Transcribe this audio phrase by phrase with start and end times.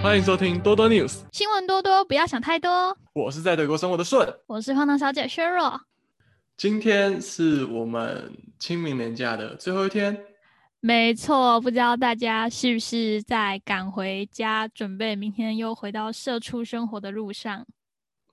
[0.00, 2.96] 欢迎收听多多 News，新闻多多，不要想太多。
[3.12, 4.32] 我是在德国生活的顺。
[4.46, 5.80] 我是荒唐小姐薛若。
[6.56, 10.16] 今天是我们清明年假的最后一天，
[10.80, 17.66] 没错，不知道大家是不是在赶回家，准备明天又回到社畜生活的路上？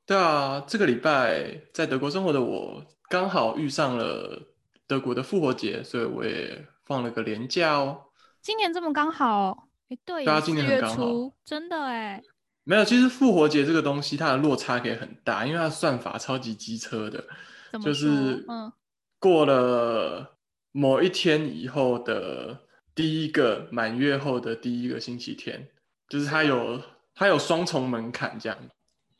[0.06, 4.40] 对啊，这个礼拜在德国生活的我，刚好遇上了
[4.86, 8.04] 德国的复活节，所以我也放了个年假哦。
[8.42, 12.22] 今年这么刚好，哎，对，大家今年很刚好，真的哎，
[12.64, 17.24] 没有，其实复活节这个东西，它的落差可以很大，因为它算法超级机车的，
[17.84, 17.94] 就？
[17.94, 18.72] 是嗯，
[19.20, 20.38] 过了
[20.72, 22.60] 某一天以后的
[22.94, 25.68] 第一个满月后的第一个星期天，
[26.10, 26.82] 就是它有
[27.14, 28.58] 它有双重门槛这样。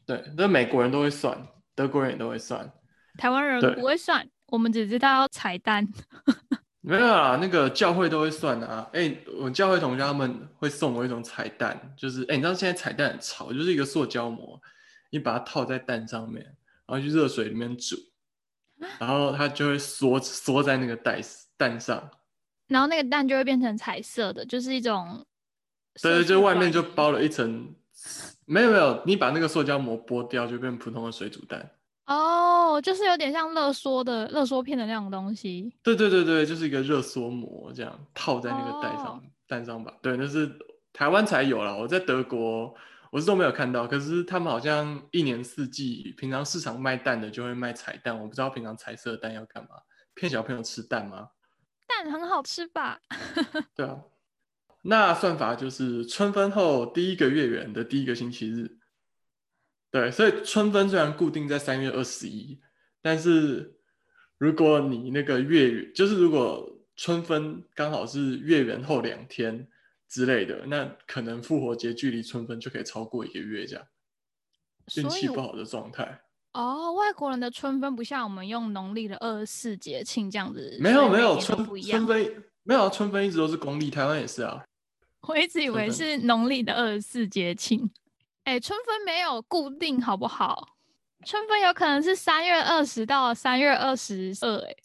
[0.06, 2.72] 对，那美国人都会算，德国人也都会算。
[3.18, 5.88] 台湾人不会算，我们只知道彩蛋。
[6.88, 8.88] 没有啊，那个教会都会算的啊。
[8.94, 14.62] 哎、我教会同学他们会送我一种彩蛋，就是哎、你知道现在彩蛋很潮，就是一个塑胶膜，
[15.10, 16.44] 你把它套在蛋上面，
[16.86, 17.96] 然后去热水里面煮，
[19.00, 21.20] 然后它就会缩缩在那个蛋
[21.58, 22.12] 蛋上。
[22.68, 25.26] 然后那个蛋就会变成彩色的，就是一种
[26.04, 27.74] 对就外面就包了一层，
[28.46, 31.72] 没有没有，你把那个塑胶膜剥掉，就变普通的水煮蛋。
[32.08, 35.74] 哦，就是有点像热缩的热缩片的那种东西。
[35.82, 39.94] 对对对对，就是一个热缩膜这样套在那个蛋上、哦蛋上吧。
[40.02, 40.52] 对，那是
[40.92, 42.74] 台湾才有了，我在德国
[43.12, 49.70] 我是都没有看到，可是他们好像一年四季，平常市场卖蛋的就会卖彩蛋，我不知道平常彩色蛋要干嘛，
[50.16, 51.30] 骗小朋友吃蛋吗？
[51.88, 53.00] 蛋很好吃吧？
[53.76, 54.00] 对啊，
[54.82, 58.75] 那算法就是春分后第一个月圆的第一个星期日。
[59.96, 62.60] 对，所以春分虽然固定在三月二十一，
[63.02, 63.78] 但是
[64.38, 69.66] 如果你那个月圆，就是如果春分刚好是月圆后两天
[70.10, 73.86] 之类的，那可能复活节距离春分就可以超过一个月这样。
[74.98, 76.20] 运气不好的状态。
[76.52, 82.06] 哦，外国人的春分不像我们用农历的二十四节庆这样子，没有没有春春。
[82.06, 84.62] 分没有啊春分一直都是公历，台湾也是啊。
[85.22, 87.90] 我一直以为是农历的二十四节庆。
[88.46, 90.70] 哎，春分没有固定好不好？
[91.26, 94.58] 春分有可能是三月二十到三月二十二。
[94.60, 94.76] 哎，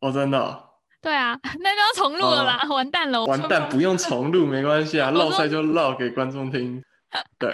[0.00, 0.70] 哦，真的哦、
[1.02, 6.82] 对啊， 那就要重录了啦，完蛋了，完蛋，不用重录，没关系啊， 我说绕赛就唠给观众听。
[7.38, 7.52] 对，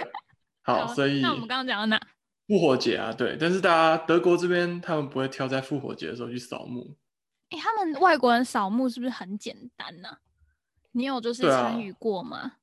[0.61, 1.99] 好，所以那我们刚刚讲到哪？
[2.47, 6.95] 复活节啊，对，但是大家德国这边他们不会挑在复活节的时候去扫墓，
[7.49, 10.17] 哎，他们外国人扫墓是不是很简单呢、
[10.91, 12.57] 你有就是参与过吗？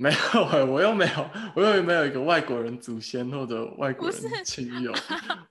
[0.00, 4.90] 没有、欸，我又没有，我又没有一个外国人祖先或者外国人亲友，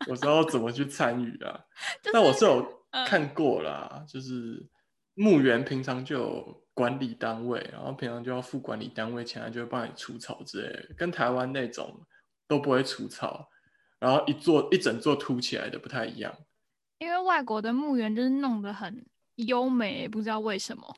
[0.07, 1.53] 我知道怎么去参与啊。
[2.01, 4.67] 就是但我是有嗯看过啦，就是
[5.13, 12.01] 墓园平常就有管理单位，然后平常就要付管理单位钱，他就会帮你除草之类的，跟台湾那种
[12.47, 13.47] 都不会除草，
[13.99, 16.33] 然后一座一整座凸起来的不太一样。
[16.97, 19.05] 因为外国的墓园就是弄得很
[19.35, 20.95] 优美，不知道为什么。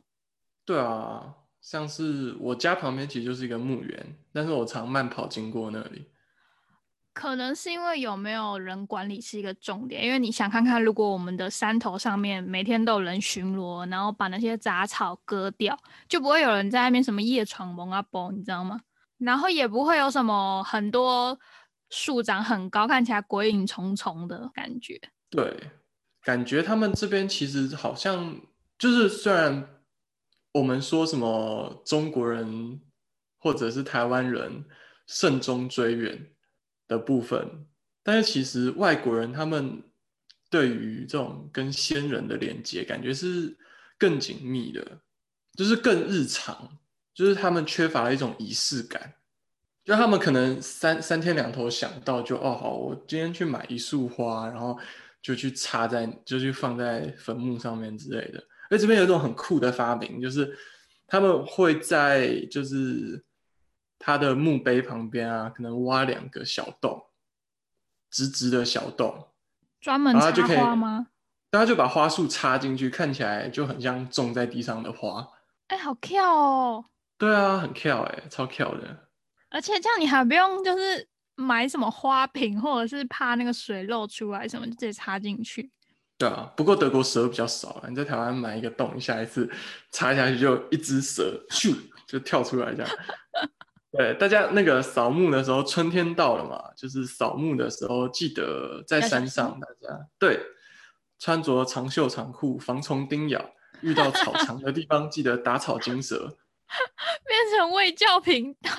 [0.64, 6.06] 对啊，像是我家旁边其实就是一个墓园，但是我常慢跑经过那里。
[7.14, 15.78] 可能是因为有没有人管理是一个重点，因为你想看看，如果我们的山头上面每天都有人巡逻，然后把那些杂草割掉，
[16.08, 18.80] 就不会有人在那边什么夜闯蒙阿波，你知道吗？
[19.18, 21.38] 然后也不会有什么很多
[21.90, 25.00] 树长很高，看起来鬼影重重的感觉。
[25.30, 25.56] 对，
[26.24, 28.40] 感觉他们这边其实好像
[28.80, 29.68] 就是，虽然
[30.54, 32.82] 我们说什么中国人
[33.38, 34.66] 或者是台湾人
[35.08, 36.28] 慎终追远
[36.88, 37.66] 的部分，
[38.04, 39.82] 但是其实外国人他们
[40.50, 43.58] 对于这种跟先人的连接，感觉是
[43.98, 45.00] 更紧密的，
[45.58, 46.78] 就是更日常，
[47.14, 49.14] 就是他们缺乏了一种仪式感。
[49.84, 54.78] 就他们可能三三天两头想到就哦好，我今天去买一束花，然后
[55.24, 58.44] 就去插在，就去放在坟墓上面之类的。
[58.72, 60.58] 而这边有一种很酷的发明，就是
[61.06, 63.24] 他们会在就是
[64.00, 67.06] 他的墓碑旁边啊，可能挖两个小洞，
[68.10, 69.28] 直直的小洞，
[69.80, 71.08] 专门插然后就可以花吗？
[71.50, 75.28] 大家就把花束插进去，看起来就很像种在地上的花。
[75.68, 76.86] 哎、好跳哦！
[77.18, 79.10] 对啊，很跳哎、超跳的。
[79.50, 85.70] 而且这样你还不用就是买什么花瓶，或者是怕那个水漏出来什么，就直接插进去。
[86.22, 87.90] 对啊，不过德国蛇比较少啊。
[87.90, 89.50] 你在台湾买一个洞，下一次
[89.92, 91.76] 插下去就一只蛇，咻
[92.06, 92.92] 就跳出来这样。
[93.92, 100.40] 对，大家那个扫墓的时候，春天到了嘛，就是扫墓的时候，记得在山上，大家对
[101.18, 103.44] 穿着长袖长裤，防虫叮咬。
[103.82, 106.38] 遇到草长的地方，记得打草惊蛇。
[107.26, 108.72] 变成卫教频道。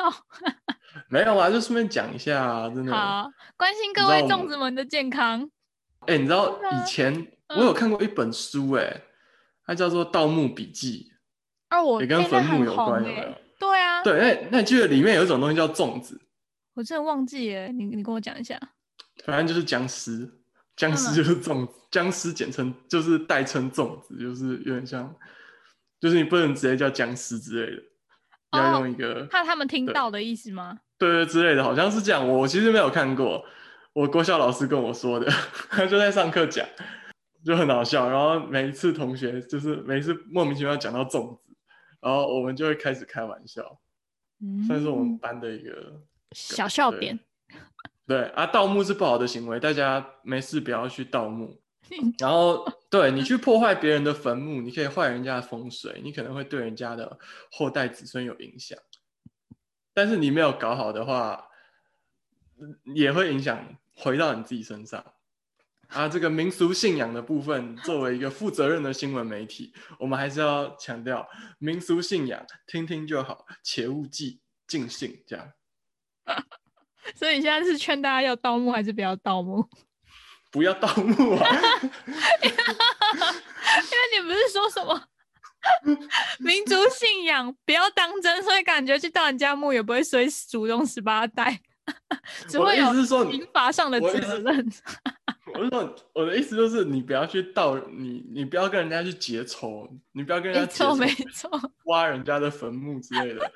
[1.11, 2.93] 没有啊，就顺便讲一下啊，真的。
[2.95, 5.50] 好，关心各位粽子们的健康。
[6.06, 7.14] 哎、你知道以前
[7.49, 9.02] 嗯我有看过一本书、哎、
[9.66, 11.12] 它叫做《盗墓笔记
[11.69, 14.00] 啊，我也跟坟墓有关红有没有欸对啊，》。
[14.04, 16.20] 对，那那你记得里面有一种东西叫粽子，
[16.75, 18.58] 我真的忘记了，你你跟我讲一下。
[19.25, 20.28] 反正就是僵尸，
[20.76, 25.14] 僵嗯尸就是粽子，僵尸简称就是代称粽子，就是有点像，
[26.00, 27.82] 就是你不能直接叫僵尸之类的，
[28.58, 30.81] 要哦用一个怕他们听到的意思吗？
[30.99, 32.26] 对对之类的，好像是这样。
[32.26, 33.44] 我其实没有看过，
[33.93, 35.31] 我国校老师跟我说的，
[35.69, 36.67] 他就在上课讲，
[37.44, 38.09] 就很好笑。
[38.09, 41.55] 然后每一次同学就是每一次莫名其妙讲到粽子，
[42.00, 43.81] 然后我们就会开始开玩笑，
[44.41, 46.00] 嗯，算是我们班的一个
[46.33, 47.21] 小笑对点。
[48.06, 51.61] 对啊，盗墓是不好的行为，大家没事不要去盗墓。
[52.19, 57.19] 然后，对你去破坏别人的坟墓，你可以坏人家的风水，你可能会对人家的
[57.50, 58.79] 后代子孙有影响。
[59.93, 61.49] 但是你没有搞好的话，
[62.61, 63.59] 嗯也会影响
[63.94, 65.05] 回到你自己身上。
[65.89, 71.29] 啊，这个民俗信仰的部分，作为一个负责任的新闻媒体，我们还是要强调
[71.59, 75.23] 民俗信仰，听听就好，切勿记尽信。
[75.27, 75.53] 这样
[77.15, 79.69] 所以你现在是劝大家要盗墓还是不要盗墓？
[80.50, 81.47] 不要盗墓啊！
[82.43, 82.56] 因为
[84.15, 85.09] 你不是说什么
[86.38, 91.61] 民族信仰不要当真，所以感觉去盗人家墓也不会随祖宗十八代，
[92.49, 94.73] 只会思是说，刑罚上的我的意思责任。
[95.55, 101.50] 我是说，我的意思就是，你不要去盗你，你不要跟人家去结仇，你不要跟人家结没错。
[101.84, 103.52] 挖人家的坟墓之类的。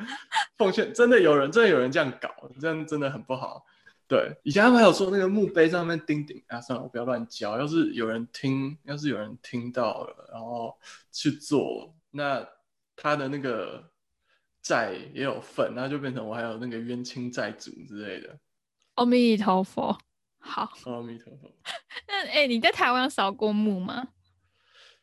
[0.58, 2.28] 奉劝，真的有人，真的有人这样搞，
[2.60, 3.64] 这样真的很不好。
[4.08, 7.58] 对，以前他们还有说那个墓碑上面钉钉啊，算了，我不要乱教。
[7.58, 10.76] 要是有人听，要是有人听到了，然后
[11.10, 12.46] 去做，那
[12.94, 13.82] 他的那个
[14.66, 18.36] 债也有份，那就变成我还有那个冤亲债主之类的。
[18.94, 19.96] 阿弥陀佛。
[20.38, 21.52] 好，阿弥陀佛。
[22.08, 24.08] 那哎、欸你在台湾有扫过墓吗？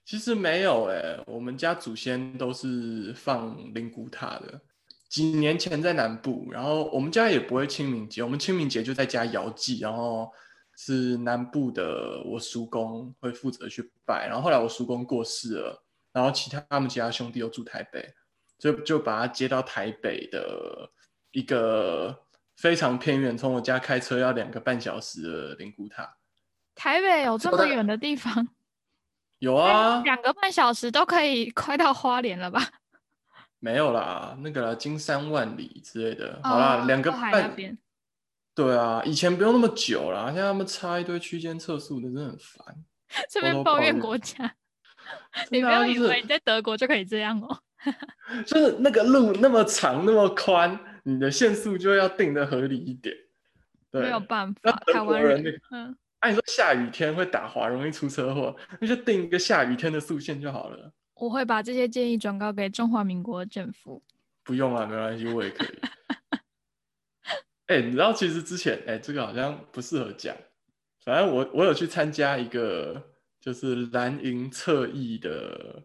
[0.04, 4.62] 其实没有诶、我们家祖先都是放灵骨塔的。
[5.10, 10.30] 几年前在南部，然后我们家也不会清明节，我们清明节就在家遥祭，然后
[10.76, 18.14] 是南部的我叔公会负责去拜，然后后来我叔公过世了，然后其他他们其他兄弟又住台北，
[18.64, 20.90] 所以就把他接到台北的
[21.32, 22.18] 一个
[22.56, 26.16] 非常偏远，从我家开车要两个半小时的灵骨塔。
[26.74, 28.48] 台北有这么远的地方，
[29.40, 32.62] 有啊，两个半小时都可以快到花莲了吧？
[33.60, 36.40] 没有啦，那个啦，金山万里之类的。
[36.42, 37.54] 好啦，哦两个半。
[37.54, 37.78] 边。
[38.56, 42.86] 对啊，以前不用那么久啦，现在他们插一堆区间测速的，真的很烦。
[43.30, 44.56] 这边抱怨国家，
[45.52, 47.60] 你不要以为你在德国就可以这样哦。
[48.46, 53.16] 就是那个路那么长那么宽，你的限速就要定的合理一点。
[53.92, 60.92] 对，没有办法，德台湾人那个，嗯，按、你说下雨天会打滑，容易出车祸，那就定一个下雨天的速限就好了。
[61.16, 64.02] 我会把这些建议转告给中华民国政府。
[64.44, 65.78] 不用啊，没关系，我也可以。
[67.68, 70.36] 哎、你知道其实之前哎、这个好像不适合讲，
[71.06, 73.02] 反正我我有去参加一个
[73.40, 75.84] 就是蓝营侧翼的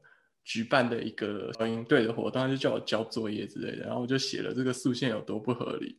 [0.49, 5.99] 举办的一个小营队的活动，他就叫我交作业之类的，然后我就写了这个速线有多不合理。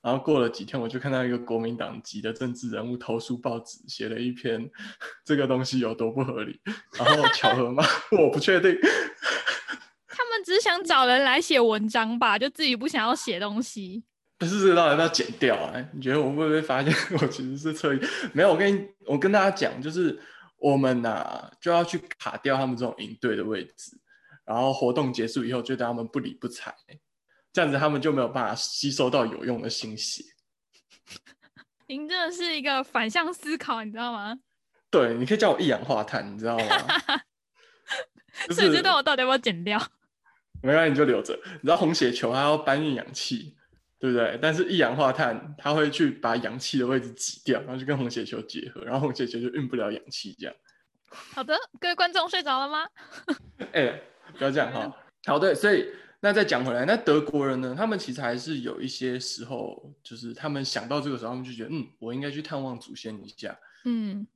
[0.00, 4.70] 然后过了几天，我就看到一个国民党籍的政治人物投书报纸，写了一篇
[5.26, 6.60] 这个东西有多不合理。
[6.96, 7.82] 然后巧合吗？
[8.12, 8.70] 我不确定。
[10.06, 14.04] 他们只想找人来写文章吧，就自己不想要写东西。
[14.38, 15.74] 不是这个到底要剪掉啊？
[15.92, 17.98] 你觉得我会不会发现 我其实是侧翼？
[18.32, 20.16] 没有，我跟你我跟大家讲，就是
[20.58, 23.98] 我们呐、就要去卡掉他们这种营队的位置，
[24.44, 26.74] 然后活动结束以后就对他们不理不睬，
[27.52, 30.24] 这样子他们就没有办法吸收到有用的信息。
[31.86, 34.38] 您真的是一个反向思考，你知道吗？
[34.90, 36.64] 对，你可以叫我一氧化碳，你知道吗？
[38.48, 39.80] 就 所以这是段我到底要不要剪掉？
[40.62, 41.38] 没关系，你就留着。
[41.44, 43.56] 你知道红血球它要搬运氧气，
[43.98, 44.38] 对不对？
[44.40, 50.54] 但是一氧化碳它会去把氧气的位置挤掉，然后就跟红血球结合，然后红血球就运不了氧气，这样。
[51.10, 52.86] 好的，各位观众睡着了吗？
[53.72, 54.00] 哎、
[54.36, 54.96] 不要这样哈。
[55.24, 55.86] 好，的，所以
[56.20, 57.74] 那再讲回来，那德国人呢？
[57.76, 63.58] 他们其实还是有一些时候，就是他们想到这个时候，他们就觉得，嗯，我应该去探望祖先一下。
[63.84, 64.26] 嗯，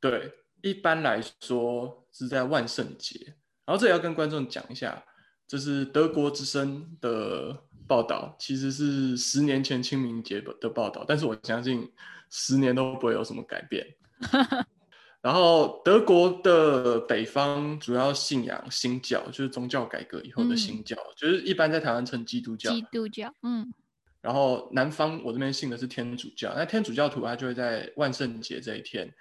[0.00, 3.34] 对，一般来说是在万圣节。
[3.64, 5.04] 然后这也要跟观众讲一下，
[5.46, 11.90] 这是德国之声的报道，其实是十年前清明节的报道，但是我相信
[12.30, 13.84] 十年都不会有什么改变。
[15.20, 22.70] 然后德国的北方主要信仰新教，就是宗教改革以后的新教，就是一般在台湾称基督教。
[22.70, 23.74] 基督教，嗯。
[24.22, 29.12] 然后南方我这边信的是天主教，那天主教徒他就会在万圣节这一天，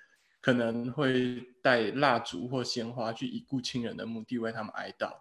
[0.42, 5.12] 可能会带蜡烛或鲜花去以故亲人的墓地为他们哀悼。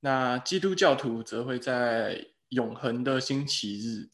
[0.00, 4.08] 那基督教徒则会在永恒的星期日，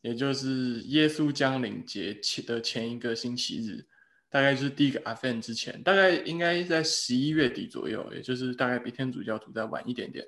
[0.00, 3.86] 也就是耶稣降临节前的前一个星期日，
[4.30, 10.26] 大概就是第一个阿芬之前，大概应该在十一月底左右，也就是大概比天主教徒再晚一点点。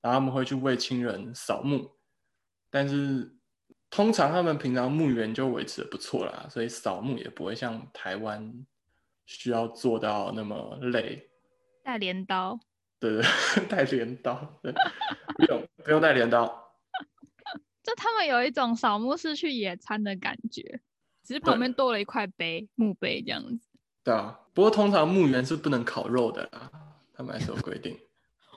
[0.00, 1.90] 然后他们会去为亲人扫墓，
[2.70, 3.36] 但是。
[3.94, 8.50] 通常他们平常墓园就维持的不错啦，所以扫墓也不会像台湾
[9.26, 11.28] 需要做到那么累。
[11.84, 12.58] 带镰刀？
[12.98, 13.22] 对对，
[13.68, 14.72] 带镰刀，对，
[15.36, 16.61] 不用不用带镰刀。
[17.82, 20.80] 就他们有一种扫墓是去野餐的感觉，
[21.24, 23.68] 只是旁边多了一块碑，墓碑这样子。
[24.04, 26.70] 对啊，不过通常墓园是不能烤肉的啦，
[27.12, 27.98] 他们还是有规定。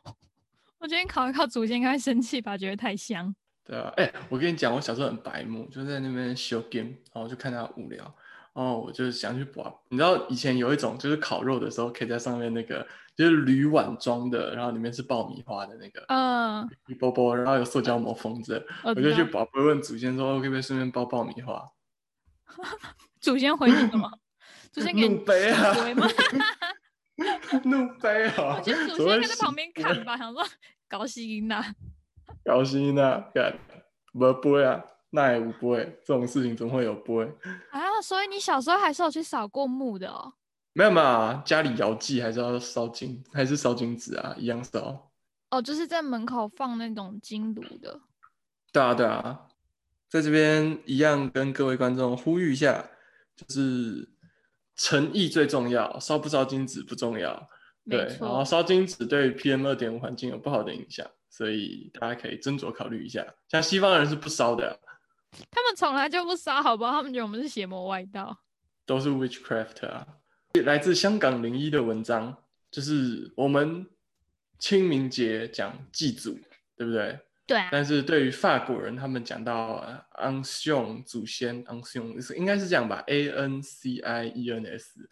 [0.80, 3.36] 我觉得烤一烤祖先应该生气吧，觉得太香。
[3.64, 8.16] 对啊，哎，我跟你讲，我小时候很白目，就在那边修 game，然后就看他无聊，
[8.56, 9.72] 然后我就是想去把。
[9.90, 21.70] 你知道以前有一种就是烤肉的时候，可以在上面那个就是铝碗装的，然后里面是爆米花的那个，嗯，一包包，然后有塑胶膜封着， 我就去拔，不问祖先说可不可以顺便包爆米花。
[23.20, 24.10] 祖先回你了吗？
[24.72, 25.74] 祖先给你背啊！
[27.64, 28.58] 怒杯啊！
[28.58, 30.46] 我觉得祖先在旁边看吧，想说
[30.88, 31.64] 高兴呐。
[32.44, 33.26] 高兴啊！
[33.34, 33.58] 干，
[34.12, 34.84] 没杯啊，
[35.16, 37.24] 那也无杯，这种事情怎么会有杯
[37.72, 38.02] 啊？
[38.04, 40.34] 所以你小时候还是有去扫过墓的哦？
[40.74, 45.10] 没有嘛，家里摇祭还是要烧金，还是烧金纸啊，一样烧。
[45.50, 48.02] 哦，就是在门口放那种金炉的。
[48.74, 49.48] 对啊，对啊，
[50.10, 52.86] 在这边一样跟各位观众呼吁一下，
[53.38, 54.10] 就是
[54.76, 57.50] 诚意最重要，烧不烧金纸不重要。
[57.90, 61.08] 对，然后烧金纸对 PM 二点五环境有不好的影响。
[61.30, 64.80] 所以大家可以斟酌考虑一下，像西方人是不烧的，
[65.52, 66.92] 他们从来就不杀，好不好？
[66.92, 68.38] 他们觉得我们是邪魔外道，
[68.86, 70.08] 都是 witchcraft 啊。
[70.64, 72.38] 来自香港零一的文章，
[72.72, 73.86] 就是我们
[74.58, 76.40] 清明节讲祭祖，
[76.78, 77.20] 对不对？
[77.46, 77.62] 对。
[77.72, 79.86] 但是对于法国人，他们讲到
[80.18, 85.10] ancien 祖先，ancien 应该是这样吧？A N C I E N S，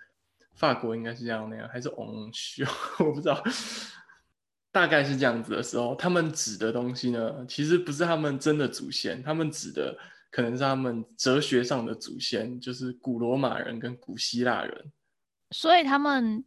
[0.55, 2.69] 法国应该是这样那样，还是 ancien？
[3.03, 3.43] 我不知道。
[4.71, 9.95] 大概是这样子的时候，他们指的东西呢，其实不是他们真的祖先，他们指的
[10.33, 14.91] 可能是他们哲学上的祖先，就是古罗马人跟古希腊人。
[15.51, 16.43] 所以他们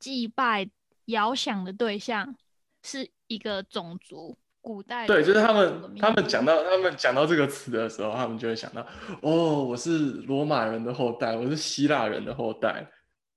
[0.00, 0.68] 祭拜
[1.04, 2.34] 遥想的对象
[2.82, 8.84] 是一个种族，古代对，就是他们他们讲到他们讲到这个词的时候，他们就会想到，
[9.22, 12.90] 哦，我是罗马人的后代，我是希腊人的后代，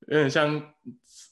[0.08, 0.74] 有点像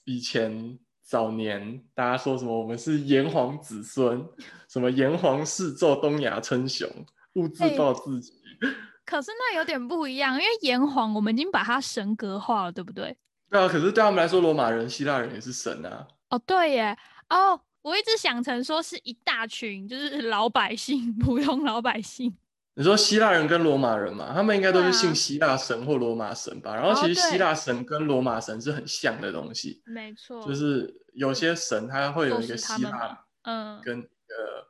[0.04, 0.78] 以前。
[1.04, 2.58] 早年大家说什么？
[2.58, 4.26] 我们是炎黄子孙，
[4.70, 6.88] 什么炎黄氏奏东亚称雄，
[7.34, 8.41] 物自暴自弃。
[9.06, 13.16] 可是那有点不一样，因为炎黄我们已经把它神格化了，对不对？
[13.50, 16.08] 对啊，可是对他们来说，罗马人、希腊人也是神啊。
[16.30, 16.98] 哦，对耶。
[17.30, 22.34] 哦，我一直想成说是一大群，就是老百姓， 普通老百姓。
[22.76, 26.74] 你说希腊人跟罗马人嘛，他们应该都是信希腊神或罗马神吧？
[26.74, 34.66] 然后其实希腊神跟罗马神是很像的东西，没错，就是有些神他会有一个希腊，嗯，跟呃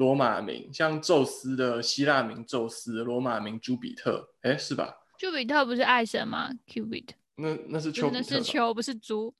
[0.00, 4.96] 罗马名，像宙斯的希腊名宙斯，罗马名朱比特，哎，是吧？
[5.18, 9.34] 朱比特不是爱神吗？Cubit，那那是丘，那是丘，不是猪，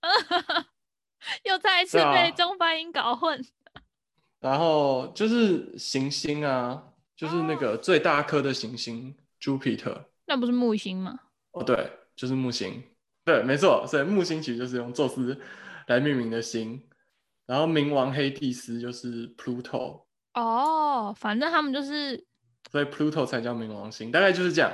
[1.45, 3.43] 又再一次被中发音搞混。
[4.41, 6.85] 然后就是行星啊。
[7.17, 11.21] 就是那个最大颗的行星 Jupiter，那不是木星吗？
[11.51, 12.83] 哦，对，就是木星。
[13.27, 15.39] 对，没错，所以木星其实就是用宙斯
[15.89, 16.83] 来命名的星。
[17.45, 20.05] 然后冥王黑帝斯就是 Pluto。
[20.35, 22.25] 哦，反正他们就是，
[22.71, 24.73] 所以 Pluto 才叫冥王星，大概就是这样。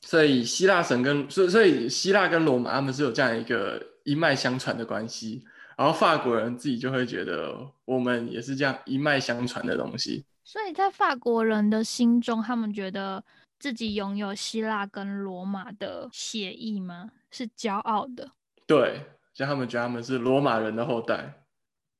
[0.00, 5.44] 所以希腊神跟所所以希腊跟罗马他们是有这样一个一脉相传的关系。
[5.76, 10.24] 然后法国人自己就会觉得我们也是这样一脉相传的东西。
[10.44, 13.24] 所以在法国人的心中，他们觉得
[13.58, 17.10] 自己拥有希腊跟罗马的血裔吗？
[17.30, 18.30] 是骄傲的。
[18.66, 21.43] 对，像他们觉得他们是罗马人的后代，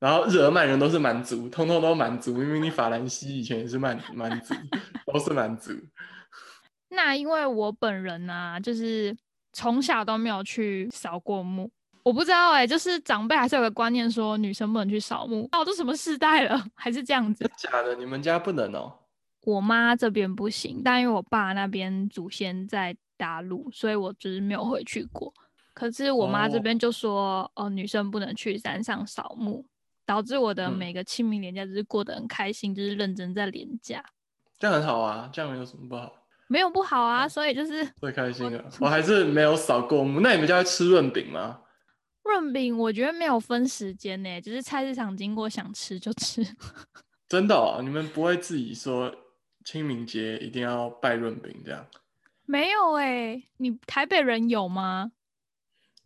[0.05, 2.43] 然后日耳曼人都是蛮族，通通都蛮族。
[2.43, 4.53] 因为你法兰西以前也是蛮蛮族，
[5.11, 5.71] 都是蛮族。
[6.89, 9.17] 那因为我本人呢，就是
[9.51, 11.71] 从小都没有去扫过墓。
[12.03, 15.49] 我不知道哎，就是长辈还是有个观念说女生不能去扫墓。
[15.53, 17.49] 哦，都什么世代了，还是这样子？
[17.57, 18.93] 假的，你们家不能哦。
[19.41, 25.33] 我妈这边不行，但因为我爸那边祖先在大陆，所以我就是没有回去过。
[25.73, 29.65] 可是我妈这哦边就说，哦，女生不能去山上扫墓，
[30.05, 34.03] 导致我的嗯每个清明年假就是过得很开心，就是认真在连假，
[34.57, 36.13] 这样很好啊，这样有什么不好？
[36.47, 37.27] 没有不好啊。
[37.27, 40.19] 所以就是 最开心的，我还是没有扫过墓。
[40.19, 41.61] 那你们家吃润饼吗？
[42.23, 46.43] 润饼，我觉得没有分时间呢，只是菜市场经过想吃就吃。
[47.29, 49.13] 真的哦，你们不会自己说
[49.63, 51.85] 清明节一定要拜润饼这样？
[52.45, 55.11] 没有哎，你台北人有吗？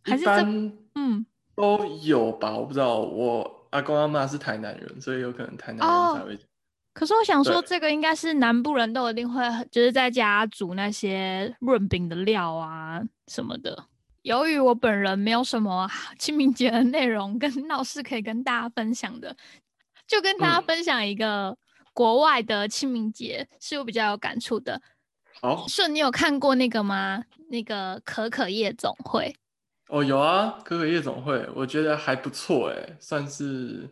[0.02, 2.98] 还是这般嗯，都有吧，我不知道。
[2.98, 6.46] 我阿公阿妈是台南人，所以有可能台南哦人才会。
[6.92, 13.86] 可是我想说，对这个应该是南部人都一定会，就是在家煮那些润饼的料啊什么的。
[14.22, 19.34] 由于我本人没有什么清明节的内容跟闹事可以跟大家分享的，
[20.06, 21.56] 就跟大家嗯分享一个
[21.94, 24.82] 国外的清明节是我比较有感触的。
[25.40, 27.22] 好顺，你有看过那个吗？
[27.48, 29.34] 那个可可夜总会。
[29.90, 33.88] 哦，有啊，可可夜总会，我觉得还不错哎，算是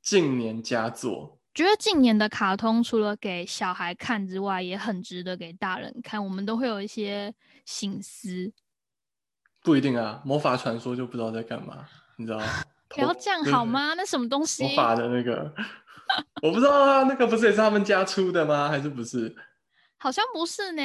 [0.00, 1.38] 近年佳作。
[1.54, 6.22] 觉得近年的卡通除了给小孩看之外，也很值得给大人看。
[6.24, 7.32] 我们都会有一些
[7.64, 8.52] 醒思。
[9.62, 11.86] 不一定啊，魔法传说就不知道在干嘛，
[12.16, 12.46] 你知道吗？
[12.88, 13.94] 不要这样好吗？
[13.94, 14.64] 那什么东西？
[14.64, 15.54] 魔法的那个，
[16.42, 18.68] 我不知道啊，那个不是也是他们家出的吗？
[18.68, 19.34] 还是不是？
[19.98, 20.82] 好像不是呢。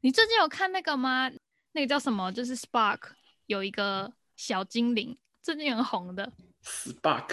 [0.00, 1.30] 你最近有看那个吗？
[1.72, 2.30] 那个叫什么？
[2.32, 3.00] 就是 Spark
[3.46, 6.32] 有一个小精灵，最近很红的
[6.64, 7.28] ，Spark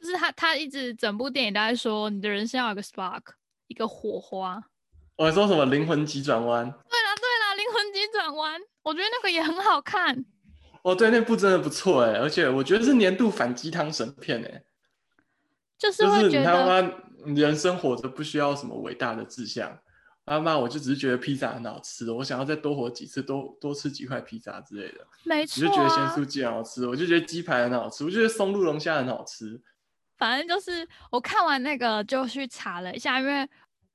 [0.00, 3.22] 就是他他一直整部电影都在说你的人生要有个 Spark，
[3.68, 4.62] 一个火花。
[5.16, 6.64] 我说什么灵魂急转弯？
[6.64, 10.24] 对啦对啦，灵魂急转弯，我觉得那个也很好看。
[10.82, 14.62] 哦，对，那部真的不错哎，而且我觉得是年度反鸡汤神片哎，
[15.78, 16.92] 就是就是他妈
[17.34, 19.78] 人生活着不需要什么伟大的志向，
[20.26, 25.06] 他妈我就只是觉得披萨很好吃，我想要再多活几次，多多吃几块披萨之类的。
[25.24, 26.24] 你没错就觉得咸啊酥。
[26.24, 29.60] 鸡很好吃，我就觉得鸡排很好吃，我就觉得松露龙虾很好吃。
[30.16, 33.48] 反正就是我看完那个就去查了一下，因为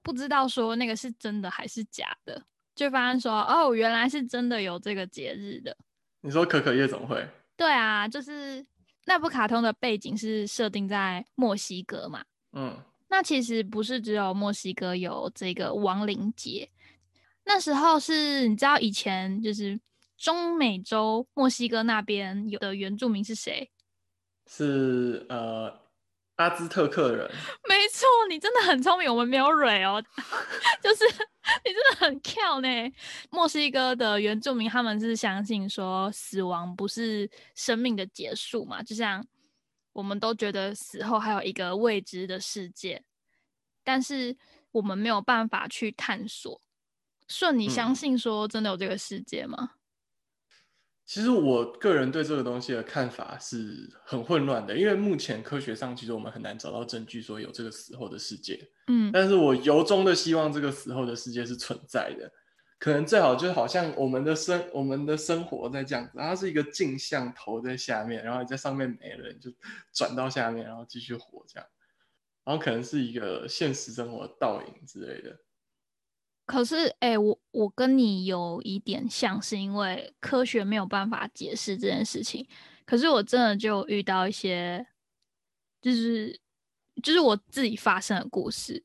[0.04, 2.44] 不知道说那个是真的还是假的，
[2.76, 5.76] 就发现说哦，原来是真的有这个节日的。
[6.22, 8.64] 你说可可夜总会，对啊，就是
[9.06, 12.24] 那部卡通的背景是设定在墨西哥嘛。
[12.52, 12.78] 嗯，
[13.10, 16.70] 那其实不是只有墨西哥有这个亡灵节，
[17.46, 19.80] 那时候是你知道以前就是
[20.18, 23.72] 中美洲墨西哥那边有的原住民是谁？
[24.48, 25.82] 是呃
[26.36, 27.30] 阿兹特克人，
[27.68, 30.02] 没错，你真的很聪明，我们没有蕊哦，
[30.82, 31.04] 就是
[31.66, 32.68] 你真的很跳呢。
[33.30, 39.26] 墨西哥的原住民他们是相信说死亡不是生命的结束嘛，就像
[39.94, 43.04] 我们都觉得死后还有一个未知的世界，
[43.84, 44.38] 但是
[44.72, 46.62] 我们没有办法去探索。
[47.28, 49.72] 顺，你相嗯信说真的有这个世界吗？
[51.06, 58.60] 其实我个人对这个东西的看法是很混乱的，因为目前科学上其实我们很难找到证据说有这个死后的世界。
[58.88, 62.32] 嗯，但是我由衷的希望这个死后的世界是存在的，
[62.80, 69.52] 可能最好就好像我们的生我们的生活在这样子，它是一个镜像头在下面，然后你在上面没了，就
[69.92, 71.70] 转到下面，然后继续活这样，
[72.46, 75.38] 然后可能是一个现实生活倒影之类的。
[76.46, 82.48] 可是，哎、我我跟你有一点像，是因为科学没有办法解释这件事情。
[82.86, 84.88] 可是我真的就遇到一些，
[85.80, 86.40] 就是
[87.04, 88.84] 就是我自己发生的故事。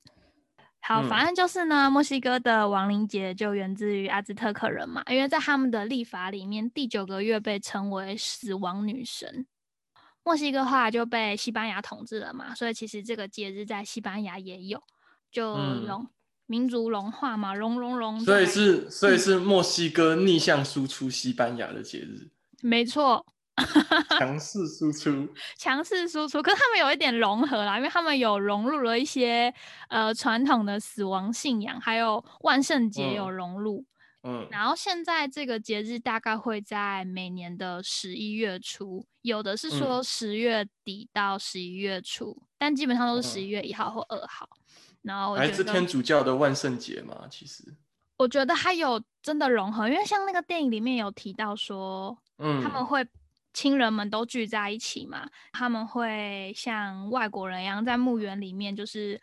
[0.86, 9.46] 好，嗯反正就是呢，墨西哥的亡灵节就源自于阿兹特克人嘛，因为在他们的历法里面，第九个月被称为死亡女神。
[10.22, 14.82] 墨西哥后来就被西班牙统治了嘛，所以其实这个节日在西班牙也有，
[15.30, 16.06] 就嗯融、
[16.46, 18.20] 民族融化嘛，融融融。
[18.20, 22.28] 所以是所以是墨西哥逆向输出西班牙的节日，
[22.62, 23.24] 没错，
[24.18, 25.28] 强势输出。
[25.56, 29.52] 强势输出，可是他们有一点融合啦，因为他们有融入了一些
[29.88, 33.84] 呃传统的死亡信仰，还有万圣节有嗯融入。
[34.26, 44.48] 嗯然后现在这个节日大概会在每年的十一月初，有的是说嗯十月底到十一月初，但基本上都是十一嗯月一号或二号。
[45.02, 47.62] 然后我还觉得是天主教的万圣节嘛，其实，
[48.16, 53.06] 我觉得它有真的融合，因为像那个电影里面有提到说，嗯，他们会
[53.54, 59.18] 亲人们都聚在一起嘛，他们会像外国人一样在墓园里面，就是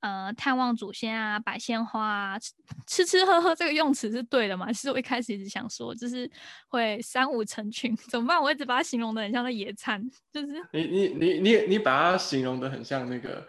[0.00, 2.52] 呃探望祖先啊，摆鲜花啊，吃
[2.86, 4.70] 吃吃喝喝这个用词是对的嘛？
[4.72, 6.30] 其实我一开始一直想说，就是
[6.68, 8.40] 会三五成群，怎么办？
[8.40, 10.00] 我一直把它形容的很像在野餐，
[10.32, 13.46] 就是你你你你你把它形容的很像那个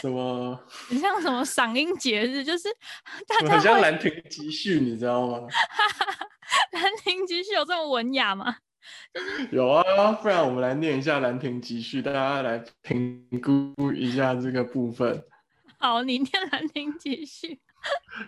[0.00, 0.56] 什么，
[0.88, 2.68] 很像什么赏樱节日，就是
[3.26, 5.48] 大家很像《会兰亭集序》，你知道吗？
[6.70, 8.58] 兰亭集序有这么文雅吗？
[9.50, 15.22] 有啊，不然我们来念一下《兰亭集序》，大家来评估一下这个部分。
[15.78, 17.48] 好，你念《兰亭集序》。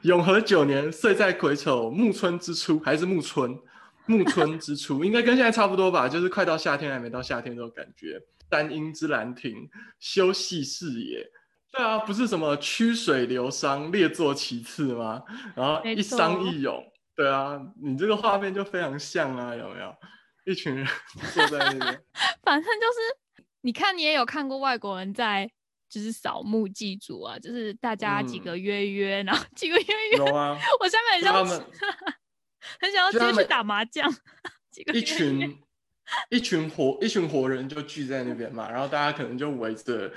[0.03, 3.57] 永和九年，岁在癸丑，暮春之初，还是暮春？
[4.07, 6.09] 暮春之初， 应该跟现在差不多吧？
[6.09, 8.21] 就是快到夏天，还没到夏天这种感觉。
[8.51, 11.27] 三阴之兰亭，修禊事也。
[11.73, 15.23] 对啊，不是什么曲水流觞，列坐其次吗？
[15.57, 16.85] 然后一觞一咏。
[17.17, 19.95] 对啊，你这个画面就非常像啊，有没有？
[20.45, 20.87] 一群人
[21.33, 22.03] 坐在那边。
[22.43, 25.51] 反正就是，你看，你也有看过外国人在
[25.89, 30.19] 就是扫墓祭祖啊，就是大家几个约约，然后几个约约。
[30.19, 30.59] 有啊。
[30.81, 31.67] 我下面很想，
[32.81, 34.13] 很想要直接去打麻将。
[34.71, 35.57] 几个一群
[36.31, 40.13] 一群活一群活人就聚在那边嘛，然后大家可能就围着，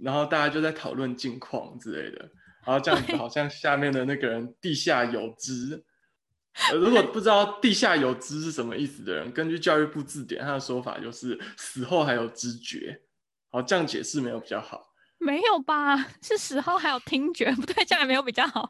[0.00, 2.30] 然后大家就在讨论近况之类的，
[2.64, 5.84] 然后这样子好像下面的那个人地下有知。
[6.74, 13.00] 如果不知道地下有知是什么意思的人，根据教育部字典，他的说法就是死后还有知觉。
[13.50, 14.92] 好，这样解释没有比较好？
[15.18, 15.96] 没有吧？
[16.20, 17.50] 是死后还有听觉？
[17.52, 18.68] 不对，这样也没有比较好。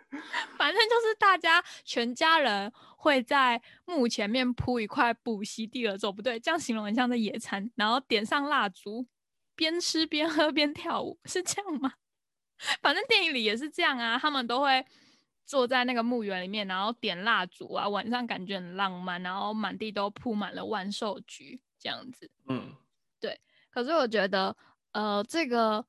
[0.58, 6.12] 反正就是大家全家人会在墓前面铺一块布，席地而坐。
[6.12, 9.06] 不对，这样形容很像在野餐，然后点上蜡烛，
[9.56, 11.94] 边吃边喝边跳舞，是这样吗？
[12.82, 14.84] 反正电影里也是这样啊，他们都会。
[15.44, 22.30] 坐在那个墓园里面，然后点蜡烛啊，晚上感觉很浪漫，然后满地都铺满了万寿菊，这样子。
[22.48, 22.74] 嗯，
[23.20, 23.40] 对。
[23.70, 24.56] 可是我觉得，
[24.92, 25.84] 呃，这个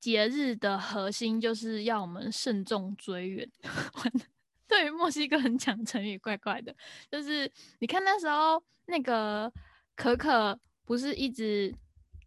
[0.00, 3.50] 节日的核心就是要我们慎重追远。
[4.66, 6.74] 对于墨西哥人讲成语怪怪的，
[7.10, 9.52] 就是你看那时候那个
[9.94, 11.74] 可可不是一直。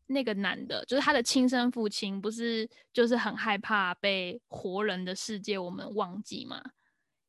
[0.08, 6.62] 那个男的，就是他的亲生父亲，不是就是很害怕被活人的世界我们忘记吗？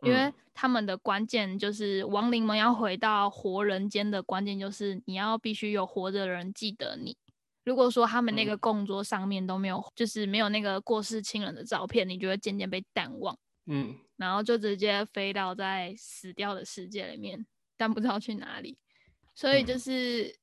[0.02, 7.16] 因为他们的关键就是亡灵们要回到活人间的关键就是你要必须有活着的人记得你。
[7.64, 13.36] 如果说他们那个供桌上面都没有，就是没有那个过世亲人的照片，你就会渐渐被淡忘。
[13.64, 18.76] 嗯，然后就直接飞到在死掉的世界里面，但不知道去哪里。
[19.34, 20.38] 所以就是。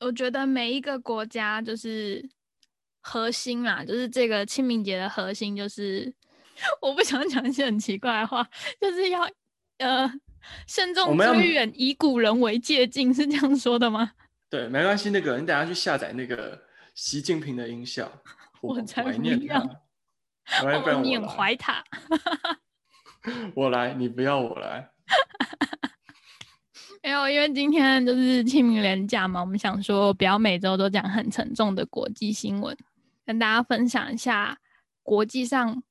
[0.00, 2.26] 我觉得每一个国家就是
[3.02, 6.12] 核心啦，就是这个清明节的核心就是，
[6.80, 8.46] 我不想讲一些很奇怪的话，
[8.80, 9.28] 就是要
[9.78, 10.10] 呃
[10.66, 14.12] 慎重追远，以古人为借鉴，是这样说的吗？
[14.50, 16.60] 对，没关系，那个你等下去下载那个
[16.94, 18.10] 习近平的音效，
[18.62, 19.62] 我才怀念他，
[20.64, 21.84] 我缅怀他，
[23.54, 24.90] 我来，你不要我来。
[27.02, 32.76] 没有，因为今天就是清明连假嘛，我们想说不要每周都讲很沉重的国际新闻，
[33.24, 34.58] 跟大家分享一下
[35.02, 35.82] 国际上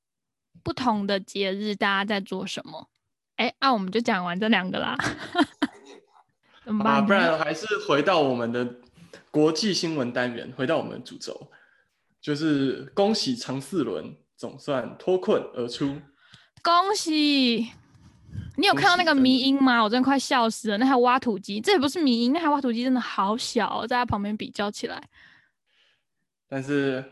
[0.64, 2.90] 不同的节日大家在做什么。
[3.38, 4.96] 哎，那我们就讲完这两个啦。
[6.64, 7.04] 怎么办？
[7.04, 8.76] 不然还是回到我们的
[9.32, 11.50] 国际新闻单元，回到我们主轴，
[12.22, 16.00] 就是恭喜长四轮总算脱困而出，
[16.62, 17.72] 恭喜。
[18.60, 19.82] 你有看到那个迷音吗？
[19.82, 20.78] 我真的快笑死了！
[20.78, 25.02] 那台挖土机，这也不是迷音，那台挖土机真的好小，在它旁边比较起来。
[26.50, 27.04] 但是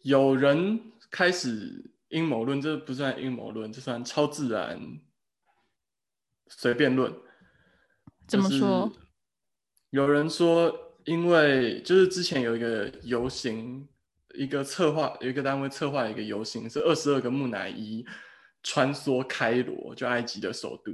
[0.00, 4.80] 有人开始阴谋论，这不算阴谋论，这算超自然
[6.48, 7.14] 随便论。
[8.26, 8.90] 怎么说？
[9.90, 13.86] 有人说，因为就是之前有一个游行，
[14.34, 18.06] 一个策划，有一个单位策划一个游行，是二十二个木乃伊。
[18.62, 20.92] 穿梭开罗，就埃及的首都，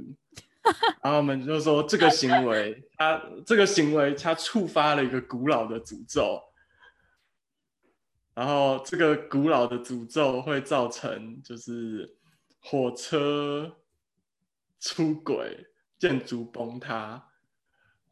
[1.03, 6.41] 然后我们就说这个行为，它这个行为它触发了一个古老的诅咒，
[8.33, 12.17] 然后这个古老的诅咒会造成就是
[12.59, 13.77] 火车
[14.79, 15.65] 出轨、
[15.97, 17.23] 建筑崩塌，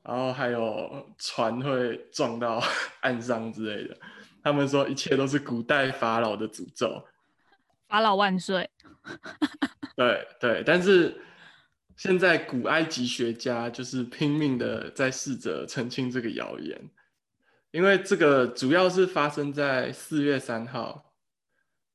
[0.03, 2.61] 然后还有船会撞到
[3.01, 3.97] 岸上之类的。
[4.43, 7.03] 他们说一切都是古代法老的诅咒，
[7.87, 8.69] 法老万岁。
[9.95, 11.21] 对对，但是
[11.95, 16.89] 现在古埃及学家就是拼命的在试着澄清这个谣言，
[17.71, 21.13] 因为这个主要是发生在四月三号，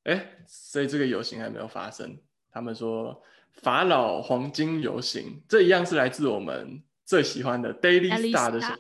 [0.05, 2.19] 哎，所以这个游行还没有发生。
[2.51, 3.23] 他们说
[3.55, 8.79] 法老黄金游行，这一样是来自我们最喜欢的 Daily Star 的新闻。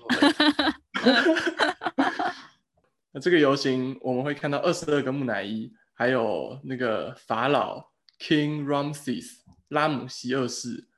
[3.12, 7.90] 那这个游行我们会看到二十二个木乃伊，还有那个法老。
[8.18, 10.88] King Ramses 拉姆西二世，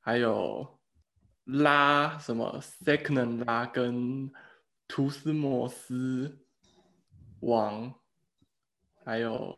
[0.00, 0.80] 还有
[1.44, 4.32] 拉什么 Second 拉跟
[4.88, 6.40] 图斯莫斯
[7.38, 7.94] 王，
[9.04, 9.56] 还有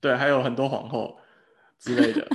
[0.00, 1.18] 对，还有很多皇后
[1.78, 2.26] 之类的。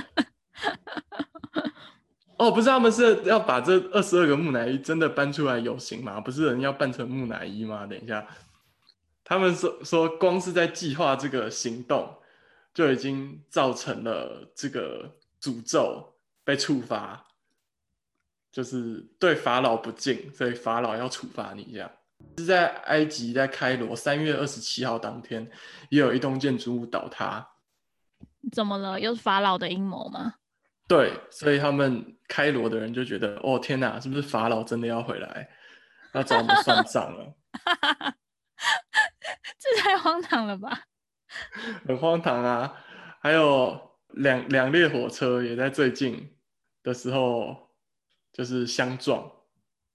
[2.36, 6.20] 哦，不是，他们是要把这二十二个木乃伊真的搬出来游行吗？
[6.20, 7.84] 不是人要扮成木乃伊吗？
[7.84, 8.24] 等一下，
[9.28, 12.16] 他们说说光是在计划这个行动，
[12.72, 16.14] 就已经造成了这个诅咒
[16.44, 17.26] 被触发，
[18.50, 21.90] 就是对法老不敬，所以法老要处罚你这样。
[22.38, 25.48] 是在埃及，在开罗三月二十七号当天，
[25.90, 27.46] 也有一栋建筑物倒塌。
[28.50, 28.98] 怎么了？
[28.98, 30.36] 又是法老的阴谋吗？
[30.88, 35.50] 对，所以他们开罗的人就觉得，哦天哪，是不是法老真的要回来，
[36.14, 37.34] 要找我们算账了？
[39.58, 40.82] 这太荒唐了吧！
[41.86, 42.74] 很荒唐啊！
[43.20, 46.36] 还有两两列火车也在最近
[46.82, 47.70] 的时候
[48.32, 49.30] 就是相撞。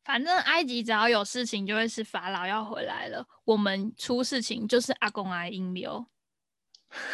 [0.03, 3.25] 反正埃及只要有事情，就会是法老要回来了。
[3.45, 6.05] 我们出事情就是阿公阿英流。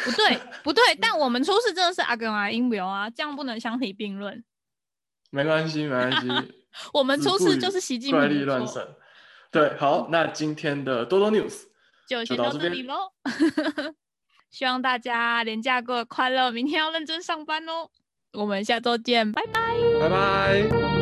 [0.04, 4.44] 不对，不对，但我们出事真的是阿公阿英流啊，这样不能相提并论。
[5.30, 6.28] 没关系，没关系。
[6.92, 8.86] 我们出事就是习近怪力乱神。
[9.50, 11.69] 对，好，那今天的多多 news
[12.10, 13.12] 就先到这里喽。
[14.50, 17.88] 希望大家年假过快乐，明天要认真上班哦。
[18.32, 20.99] 我们下周见，拜拜，拜拜。